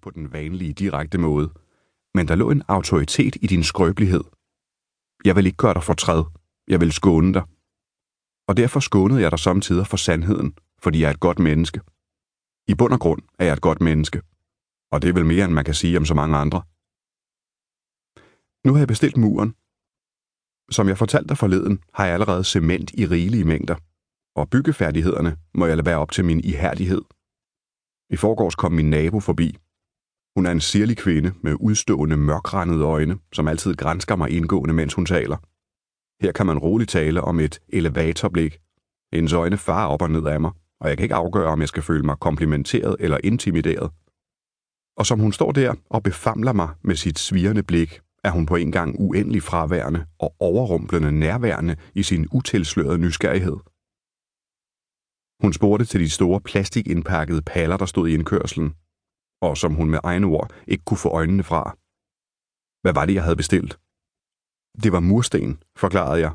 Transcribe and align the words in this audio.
ikke 0.00 0.04
på 0.04 0.10
den 0.10 0.32
vanlige 0.32 0.72
direkte 0.72 1.18
måde, 1.18 1.52
men 2.14 2.28
der 2.28 2.34
lå 2.34 2.50
en 2.50 2.62
autoritet 2.68 3.36
i 3.42 3.46
din 3.46 3.64
skrøbelighed. 3.64 4.24
Jeg 5.24 5.36
vil 5.36 5.46
ikke 5.46 5.56
gøre 5.56 5.74
dig 5.74 5.82
fortræd. 5.82 6.24
Jeg 6.68 6.80
vil 6.80 6.92
skåne 6.92 7.34
dig. 7.34 7.42
Og 8.48 8.56
derfor 8.56 8.80
skånede 8.80 9.20
jeg 9.20 9.30
dig 9.30 9.38
samtidig 9.38 9.86
for 9.86 9.96
sandheden, 9.96 10.54
fordi 10.78 11.00
jeg 11.00 11.08
er 11.08 11.14
et 11.14 11.20
godt 11.20 11.38
menneske. 11.38 11.80
I 12.68 12.74
bund 12.74 12.92
og 12.92 13.00
grund 13.00 13.22
er 13.38 13.44
jeg 13.44 13.52
et 13.52 13.60
godt 13.60 13.80
menneske. 13.80 14.22
Og 14.92 15.02
det 15.02 15.08
er 15.08 15.12
vel 15.12 15.26
mere, 15.26 15.44
end 15.44 15.52
man 15.52 15.64
kan 15.64 15.74
sige 15.74 15.98
om 15.98 16.04
så 16.04 16.14
mange 16.14 16.36
andre. 16.36 16.62
Nu 18.66 18.72
har 18.72 18.80
jeg 18.80 18.88
bestilt 18.88 19.16
muren. 19.16 19.54
Som 20.70 20.88
jeg 20.88 20.98
fortalte 20.98 21.28
dig 21.28 21.38
forleden, 21.38 21.80
har 21.94 22.04
jeg 22.04 22.14
allerede 22.14 22.44
cement 22.44 22.90
i 22.94 23.06
rigelige 23.06 23.44
mængder, 23.44 23.76
og 24.36 24.50
byggefærdighederne 24.50 25.36
må 25.54 25.66
jeg 25.66 25.76
lade 25.76 25.86
være 25.86 25.98
op 25.98 26.12
til 26.12 26.24
min 26.24 26.40
ihærdighed. 26.40 27.02
I 28.10 28.16
forgårs 28.16 28.54
kom 28.54 28.72
min 28.72 28.90
nabo 28.90 29.20
forbi. 29.20 29.56
Hun 30.36 30.46
er 30.46 30.50
en 30.50 30.60
sirlig 30.60 30.96
kvinde 30.96 31.32
med 31.42 31.56
udstående 31.60 32.16
mørkrandede 32.16 32.84
øjne, 32.84 33.18
som 33.32 33.48
altid 33.48 33.74
grænsker 33.74 34.16
mig 34.16 34.30
indgående, 34.30 34.74
mens 34.74 34.94
hun 34.94 35.06
taler. 35.06 35.36
Her 36.22 36.32
kan 36.32 36.46
man 36.46 36.58
roligt 36.58 36.90
tale 36.90 37.20
om 37.20 37.40
et 37.40 37.60
elevatorblik. 37.68 38.58
Hendes 39.12 39.32
øjne 39.32 39.56
farer 39.56 39.86
op 39.86 40.02
og 40.02 40.10
ned 40.10 40.26
af 40.26 40.40
mig, 40.40 40.50
og 40.80 40.88
jeg 40.88 40.96
kan 40.96 41.04
ikke 41.04 41.14
afgøre, 41.14 41.48
om 41.48 41.60
jeg 41.60 41.68
skal 41.68 41.82
føle 41.82 42.02
mig 42.02 42.16
komplimenteret 42.18 42.96
eller 43.00 43.18
intimideret. 43.24 43.90
Og 44.96 45.06
som 45.06 45.18
hun 45.18 45.32
står 45.32 45.52
der 45.52 45.74
og 45.90 46.02
befamler 46.02 46.52
mig 46.52 46.68
med 46.82 46.96
sit 46.96 47.18
svirrende 47.18 47.62
blik, 47.62 48.00
er 48.24 48.30
hun 48.30 48.46
på 48.46 48.56
en 48.56 48.72
gang 48.72 49.00
uendelig 49.00 49.42
fraværende 49.42 50.06
og 50.18 50.34
overrumplende 50.40 51.12
nærværende 51.12 51.76
i 51.94 52.02
sin 52.02 52.26
utilslørede 52.32 52.98
nysgerrighed. 52.98 53.56
Hun 55.42 55.52
spurgte 55.52 55.84
til 55.84 56.00
de 56.00 56.10
store 56.10 56.40
plastikindpakkede 56.40 57.42
paller, 57.42 57.76
der 57.76 57.86
stod 57.86 58.08
i 58.08 58.14
indkørslen, 58.14 58.74
og 59.40 59.56
som 59.56 59.74
hun 59.74 59.90
med 59.90 59.98
egne 60.02 60.26
ord 60.26 60.52
ikke 60.66 60.84
kunne 60.84 60.98
få 60.98 61.08
øjnene 61.08 61.42
fra. 61.42 61.76
Hvad 62.82 62.92
var 62.92 63.06
det, 63.06 63.14
jeg 63.14 63.22
havde 63.22 63.36
bestilt? 63.36 63.78
Det 64.82 64.92
var 64.92 65.00
mursten, 65.00 65.62
forklarede 65.76 66.20
jeg, 66.20 66.32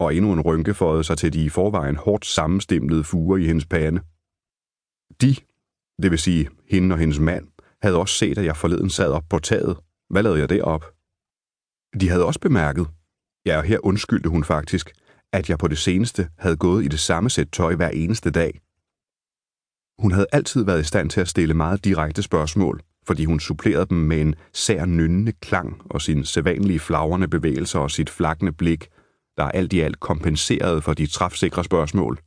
og 0.00 0.14
endnu 0.14 0.32
en 0.32 0.40
rynke 0.40 0.74
fåede 0.74 1.04
sig 1.04 1.18
til 1.18 1.32
de 1.32 1.44
i 1.44 1.48
forvejen 1.48 1.96
hårdt 1.96 2.26
sammenstemlede 2.26 3.04
fuger 3.04 3.36
i 3.36 3.46
hendes 3.46 3.66
pande. 3.66 4.00
De, 5.20 5.34
det 6.02 6.10
vil 6.10 6.18
sige 6.18 6.48
hende 6.70 6.94
og 6.94 6.98
hendes 6.98 7.18
mand, 7.18 7.48
havde 7.82 7.96
også 7.96 8.14
set, 8.14 8.38
at 8.38 8.44
jeg 8.44 8.56
forleden 8.56 8.90
sad 8.90 9.12
op 9.12 9.24
på 9.30 9.38
taget. 9.38 9.76
Hvad 10.10 10.22
lavede 10.22 10.40
jeg 10.40 10.48
derop? 10.48 10.84
De 12.00 12.08
havde 12.08 12.26
også 12.26 12.40
bemærket, 12.40 12.86
ja, 13.46 13.58
og 13.58 13.64
her 13.64 13.78
undskyldte 13.86 14.28
hun 14.28 14.44
faktisk, 14.44 14.92
at 15.32 15.50
jeg 15.50 15.58
på 15.58 15.68
det 15.68 15.78
seneste 15.78 16.28
havde 16.38 16.56
gået 16.56 16.84
i 16.84 16.88
det 16.88 17.00
samme 17.00 17.30
sæt 17.30 17.48
tøj 17.52 17.74
hver 17.74 17.88
eneste 17.88 18.30
dag. 18.30 18.60
Hun 19.98 20.12
havde 20.12 20.26
altid 20.32 20.64
været 20.64 20.80
i 20.80 20.84
stand 20.84 21.10
til 21.10 21.20
at 21.20 21.28
stille 21.28 21.54
meget 21.54 21.84
direkte 21.84 22.22
spørgsmål, 22.22 22.82
fordi 23.06 23.24
hun 23.24 23.40
supplerede 23.40 23.86
dem 23.86 23.98
med 23.98 24.20
en 24.20 24.34
sær 24.52 24.84
nynnende 24.84 25.32
klang 25.32 25.82
og 25.90 26.02
sine 26.02 26.26
sædvanlige 26.26 26.80
flagrende 26.80 27.28
bevægelser 27.28 27.78
og 27.78 27.90
sit 27.90 28.10
flakkende 28.10 28.52
blik, 28.52 28.88
der 29.36 29.44
alt 29.44 29.72
i 29.72 29.80
alt 29.80 30.00
kompenserede 30.00 30.82
for 30.82 30.94
de 30.94 31.06
træfsikre 31.06 31.64
spørgsmål. 31.64 32.18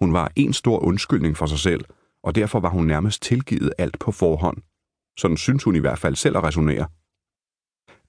Hun 0.00 0.12
var 0.12 0.32
en 0.36 0.52
stor 0.52 0.78
undskyldning 0.78 1.36
for 1.36 1.46
sig 1.46 1.58
selv, 1.58 1.84
og 2.22 2.34
derfor 2.34 2.60
var 2.60 2.68
hun 2.68 2.86
nærmest 2.86 3.22
tilgivet 3.22 3.72
alt 3.78 3.98
på 3.98 4.12
forhånd. 4.12 4.58
Sådan 5.18 5.36
synes 5.36 5.64
hun 5.64 5.76
i 5.76 5.78
hvert 5.78 5.98
fald 5.98 6.16
selv 6.16 6.36
at 6.36 6.44
resonere. 6.44 6.88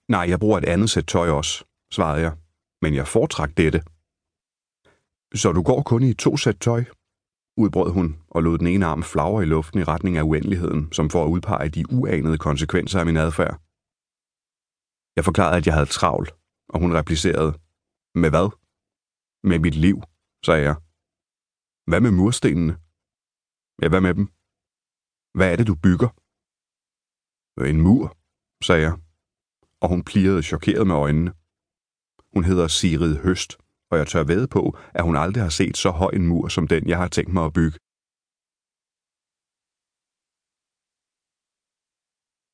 Nej, 0.09 0.25
jeg 0.29 0.39
bruger 0.39 0.57
et 0.57 0.65
andet 0.65 0.89
sæt 0.89 1.05
tøj 1.07 1.29
også, 1.29 1.65
svarede 1.93 2.21
jeg, 2.21 2.33
men 2.81 2.95
jeg 2.95 3.07
foretrak 3.07 3.57
dette. 3.57 3.79
Så 5.35 5.51
du 5.51 5.61
går 5.63 5.81
kun 5.81 6.03
i 6.03 6.13
to 6.13 6.37
sæt 6.37 6.57
tøj? 6.59 6.83
Udbrød 7.57 7.91
hun 7.91 8.07
og 8.27 8.43
lod 8.43 8.57
den 8.57 8.67
ene 8.67 8.85
arm 8.85 9.03
flagre 9.03 9.43
i 9.43 9.45
luften 9.45 9.79
i 9.79 9.83
retning 9.83 10.17
af 10.17 10.23
uendeligheden, 10.23 10.91
som 10.91 11.09
for 11.09 11.23
at 11.23 11.29
udpege 11.29 11.69
de 11.69 11.85
uanede 11.97 12.37
konsekvenser 12.37 12.99
af 12.99 13.05
min 13.05 13.17
adfærd. 13.17 13.55
Jeg 15.15 15.23
forklarede, 15.25 15.57
at 15.57 15.67
jeg 15.67 15.73
havde 15.73 15.95
travlt, 15.99 16.31
og 16.73 16.79
hun 16.79 16.95
replicerede, 16.99 17.51
med 18.21 18.29
hvad? 18.29 18.47
Med 19.49 19.59
mit 19.59 19.75
liv, 19.85 19.97
sagde 20.45 20.63
jeg. 20.69 20.75
Hvad 21.89 22.01
med 22.05 22.11
murstenene? 22.19 22.73
Ja, 23.81 23.87
hvad 23.89 24.01
med 24.05 24.13
dem? 24.19 24.25
Hvad 25.37 25.47
er 25.51 25.55
det, 25.57 25.67
du 25.71 25.75
bygger? 25.85 26.09
En 27.73 27.81
mur, 27.85 28.05
sagde 28.67 28.83
jeg, 28.87 28.95
og 29.81 29.87
hun 29.89 30.03
plirede 30.03 30.43
chokeret 30.43 30.87
med 30.87 30.95
øjnene. 30.95 31.31
Hun 32.33 32.43
hedder 32.49 32.67
Sigrid 32.67 33.15
Høst, 33.25 33.51
og 33.91 33.97
jeg 33.97 34.07
tør 34.07 34.23
ved 34.23 34.47
på, 34.47 34.77
at 34.93 35.03
hun 35.03 35.15
aldrig 35.15 35.43
har 35.43 35.49
set 35.49 35.77
så 35.77 35.89
høj 35.89 36.11
en 36.13 36.27
mur 36.27 36.47
som 36.47 36.67
den, 36.67 36.89
jeg 36.89 36.97
har 36.97 37.07
tænkt 37.07 37.33
mig 37.33 37.45
at 37.45 37.53
bygge. 37.53 37.77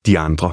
De 0.08 0.20
andre 0.28 0.52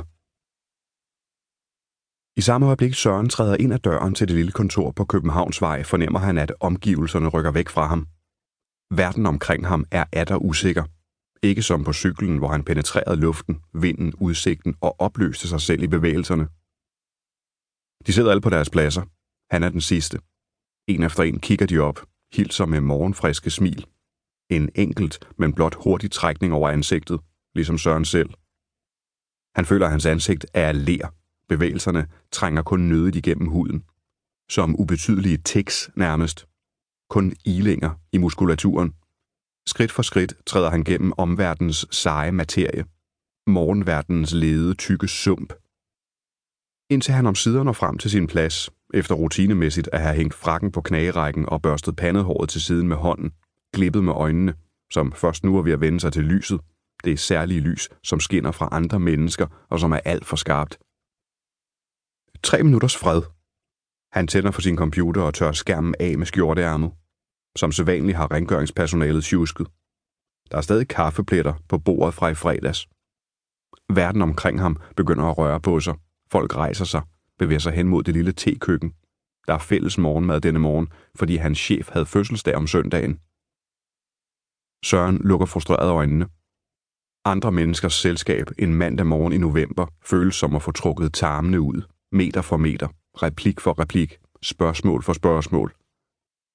i 2.40 2.40
samme 2.40 2.66
øjeblik 2.66 2.94
Søren 2.94 3.28
træder 3.28 3.56
ind 3.56 3.72
ad 3.72 3.78
døren 3.78 4.14
til 4.14 4.28
det 4.28 4.36
lille 4.36 4.52
kontor 4.52 4.90
på 4.90 5.04
Københavnsvej, 5.04 5.82
fornemmer 5.82 6.18
han, 6.18 6.38
at 6.38 6.52
omgivelserne 6.60 7.28
rykker 7.28 7.52
væk 7.52 7.68
fra 7.68 7.86
ham. 7.92 8.02
Verden 9.00 9.26
omkring 9.26 9.66
ham 9.66 9.84
er 9.90 10.04
atter 10.12 10.36
usikker. 10.36 10.84
Ikke 11.42 11.62
som 11.62 11.84
på 11.84 11.92
cyklen, 11.92 12.38
hvor 12.38 12.48
han 12.48 12.64
penetrerede 12.64 13.20
luften, 13.20 13.54
vinden, 13.84 14.14
udsigten 14.14 14.76
og 14.80 15.00
opløste 15.00 15.48
sig 15.48 15.60
selv 15.60 15.82
i 15.82 15.86
bevægelserne. 15.96 16.44
De 18.06 18.12
sidder 18.12 18.30
alle 18.30 18.40
på 18.46 18.50
deres 18.50 18.70
pladser. 18.70 19.04
Han 19.54 19.62
er 19.62 19.70
den 19.76 19.80
sidste. 19.80 20.16
En 20.88 21.02
efter 21.02 21.22
en 21.22 21.40
kigger 21.40 21.66
de 21.66 21.78
op, 21.78 22.06
hilser 22.32 22.66
med 22.66 22.80
morgenfriske 22.80 23.50
smil. 23.50 23.86
En 24.50 24.70
enkelt, 24.74 25.28
men 25.38 25.54
blot 25.54 25.74
hurtig 25.74 26.10
trækning 26.10 26.52
over 26.52 26.68
ansigtet, 26.68 27.20
ligesom 27.54 27.78
Søren 27.78 28.04
selv. 28.04 28.30
Han 29.54 29.66
føler, 29.66 29.86
at 29.86 29.90
hans 29.92 30.06
ansigt 30.06 30.46
er 30.54 30.72
ler, 30.72 31.08
Bevægelserne 31.48 32.08
trænger 32.32 32.62
kun 32.62 32.80
nødigt 32.80 33.16
igennem 33.16 33.48
huden. 33.48 33.84
Som 34.50 34.80
ubetydelige 34.80 35.36
tiks 35.36 35.90
nærmest. 35.96 36.48
Kun 37.10 37.32
ilinger 37.44 37.90
i 38.12 38.18
muskulaturen. 38.18 38.94
Skridt 39.66 39.92
for 39.92 40.02
skridt 40.02 40.34
træder 40.46 40.70
han 40.70 40.84
gennem 40.84 41.12
omverdens 41.18 41.86
seje 41.90 42.32
materie. 42.32 42.84
Morgenverdens 43.46 44.32
lede 44.32 44.74
tykke 44.74 45.08
sump. 45.08 45.52
Indtil 46.90 47.14
han 47.14 47.26
om 47.26 47.34
sider 47.34 47.62
når 47.62 47.72
frem 47.72 47.98
til 47.98 48.10
sin 48.10 48.26
plads, 48.26 48.70
efter 48.94 49.14
rutinemæssigt 49.14 49.88
at 49.92 50.00
have 50.00 50.14
hængt 50.14 50.34
frakken 50.34 50.72
på 50.72 50.80
knagerækken 50.80 51.48
og 51.48 51.62
børstet 51.62 51.96
pandehåret 51.96 52.48
til 52.48 52.60
siden 52.60 52.88
med 52.88 52.96
hånden, 52.96 53.32
glippet 53.74 54.04
med 54.04 54.12
øjnene, 54.12 54.54
som 54.92 55.12
først 55.12 55.44
nu 55.44 55.56
er 55.58 55.62
ved 55.62 55.72
at 55.72 55.80
vende 55.80 56.00
sig 56.00 56.12
til 56.12 56.24
lyset, 56.24 56.60
det 57.04 57.12
er 57.12 57.16
særlige 57.16 57.60
lys, 57.60 57.88
som 58.04 58.20
skinner 58.20 58.50
fra 58.50 58.68
andre 58.72 59.00
mennesker 59.00 59.46
og 59.70 59.80
som 59.80 59.92
er 59.92 60.00
alt 60.04 60.26
for 60.26 60.36
skarpt. 60.36 60.78
Tre 62.42 62.62
minutters 62.62 62.96
fred. 62.96 63.22
Han 64.12 64.26
tænder 64.26 64.50
for 64.50 64.60
sin 64.60 64.76
computer 64.76 65.22
og 65.22 65.34
tør 65.34 65.52
skærmen 65.52 65.94
af 66.00 66.18
med 66.18 66.26
skjorteærmet. 66.26 66.92
Som 67.56 67.72
sædvanligt 67.72 68.16
har 68.16 68.30
rengøringspersonalet 68.30 69.24
tjusket. 69.24 69.66
Der 70.50 70.56
er 70.56 70.60
stadig 70.60 70.88
kaffepletter 70.88 71.54
på 71.68 71.78
bordet 71.78 72.14
fra 72.14 72.28
i 72.28 72.34
fredags. 72.34 72.88
Verden 73.94 74.22
omkring 74.22 74.60
ham 74.60 74.76
begynder 74.96 75.24
at 75.24 75.38
røre 75.38 75.60
på 75.60 75.80
sig. 75.80 75.94
Folk 76.30 76.56
rejser 76.56 76.84
sig, 76.84 77.02
bevæger 77.38 77.58
sig 77.58 77.72
hen 77.72 77.88
mod 77.88 78.02
det 78.02 78.14
lille 78.14 78.32
tekøkken. 78.32 78.94
Der 79.46 79.54
er 79.54 79.58
fælles 79.58 79.98
morgenmad 79.98 80.40
denne 80.40 80.58
morgen, 80.58 80.88
fordi 81.14 81.36
hans 81.36 81.58
chef 81.58 81.88
havde 81.90 82.06
fødselsdag 82.06 82.54
om 82.54 82.66
søndagen. 82.66 83.18
Søren 84.84 85.18
lukker 85.18 85.46
frustreret 85.46 85.90
øjnene. 85.90 86.26
Andre 87.24 87.52
menneskers 87.52 87.94
selskab 87.94 88.46
en 88.58 88.74
mandag 88.74 89.06
morgen 89.06 89.32
i 89.32 89.38
november 89.38 89.86
føles 90.04 90.34
som 90.34 90.56
at 90.56 90.62
få 90.62 90.72
trukket 90.72 91.14
tarmene 91.14 91.60
ud 91.60 91.82
meter 92.12 92.42
for 92.42 92.56
meter, 92.56 92.88
replik 93.22 93.60
for 93.60 93.78
replik, 93.78 94.18
spørgsmål 94.42 95.02
for 95.02 95.12
spørgsmål. 95.12 95.74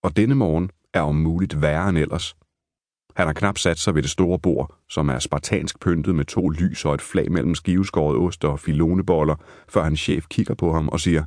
Og 0.04 0.16
denne 0.18 0.36
morgen 0.36 0.70
er 0.94 1.02
om 1.02 1.16
muligt 1.16 1.62
værre 1.62 1.90
end 1.90 1.98
ellers. 1.98 2.36
Han 3.16 3.26
har 3.28 3.34
knap 3.34 3.58
sat 3.58 3.80
sig 3.80 3.96
ved 3.96 4.02
det 4.02 4.12
store 4.12 4.40
bord, 4.40 4.76
som 4.90 5.10
er 5.10 5.20
spartansk 5.20 5.80
pyntet 5.80 6.16
med 6.16 6.26
to 6.26 6.50
lys 6.50 6.86
og 6.86 6.94
et 6.94 7.02
flag 7.02 7.32
mellem 7.32 7.56
skiveskåret 7.56 8.18
ost 8.18 8.46
og 8.46 8.60
filoneboller, 8.60 9.36
før 9.70 9.84
hans 9.84 10.00
chef 10.00 10.28
kigger 10.28 10.56
på 10.56 10.74
ham 10.74 10.90
og 10.90 11.00
siger, 11.00 11.26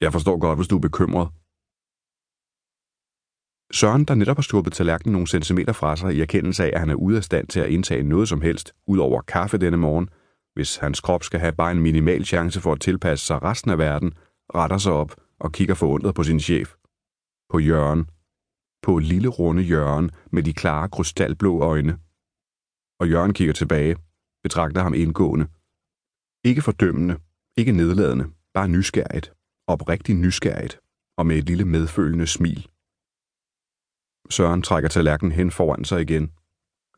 Jeg 0.00 0.12
forstår 0.12 0.38
godt, 0.38 0.58
hvis 0.58 0.68
du 0.68 0.76
er 0.76 0.80
bekymret. 0.80 1.28
Søren, 3.72 4.04
der 4.04 4.14
netop 4.14 4.36
har 4.36 4.42
skubbet 4.42 4.72
tallerkenen 4.72 5.12
nogle 5.12 5.26
centimeter 5.26 5.72
fra 5.72 5.96
sig 5.96 6.14
i 6.14 6.20
erkendelse 6.20 6.64
af, 6.64 6.70
at 6.74 6.80
han 6.80 6.90
er 6.90 6.94
ude 6.94 7.16
af 7.16 7.24
stand 7.24 7.46
til 7.46 7.60
at 7.60 7.70
indtage 7.70 8.02
noget 8.02 8.28
som 8.28 8.40
helst, 8.40 8.74
ud 8.86 8.98
over 8.98 9.20
kaffe 9.20 9.58
denne 9.58 9.76
morgen, 9.76 10.08
hvis 10.54 10.76
hans 10.76 11.00
krop 11.00 11.22
skal 11.22 11.40
have 11.40 11.52
bare 11.52 11.70
en 11.70 11.80
minimal 11.80 12.24
chance 12.24 12.60
for 12.60 12.72
at 12.72 12.80
tilpasse 12.80 13.26
sig 13.26 13.42
resten 13.42 13.70
af 13.70 13.78
verden, 13.78 14.12
retter 14.54 14.78
sig 14.78 14.92
op 14.92 15.16
og 15.40 15.52
kigger 15.52 15.74
forundret 15.74 16.14
på 16.14 16.22
sin 16.22 16.40
chef. 16.40 16.74
På 17.50 17.58
Jørgen. 17.58 18.06
På 18.82 18.98
lille 18.98 19.28
runde 19.28 19.62
Jørgen 19.62 20.10
med 20.30 20.42
de 20.42 20.52
klare 20.52 20.88
krystalblå 20.88 21.60
øjne. 21.60 21.98
Og 23.00 23.10
Jørgen 23.10 23.34
kigger 23.34 23.54
tilbage, 23.54 23.96
betragter 24.42 24.82
ham 24.82 24.94
indgående. 24.94 25.46
Ikke 26.44 26.62
fordømmende, 26.62 27.18
ikke 27.56 27.72
nedladende, 27.72 28.32
bare 28.54 28.68
nysgerrigt, 28.68 29.32
oprigtigt 29.66 30.18
nysgerrigt, 30.18 30.80
og 31.16 31.26
med 31.26 31.36
et 31.36 31.44
lille 31.44 31.64
medfølende 31.64 32.26
smil. 32.26 32.68
Søren 34.30 34.62
trækker 34.62 34.88
tallerkenen 34.88 35.32
hen 35.32 35.50
foran 35.50 35.84
sig 35.84 36.00
igen. 36.00 36.32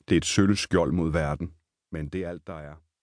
Det 0.08 0.14
er 0.14 0.16
et 0.16 0.24
sølv 0.24 0.56
skjold 0.56 0.92
mod 0.92 1.12
verden, 1.12 1.54
men 1.92 2.08
det 2.08 2.20
er 2.24 2.28
alt, 2.28 2.46
der 2.46 2.54
er. 2.54 2.83